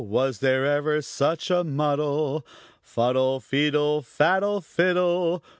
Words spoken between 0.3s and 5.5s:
there ever such a muddle? Fuddle, feedle, faddle, fiddle!